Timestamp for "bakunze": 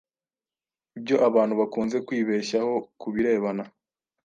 1.61-1.97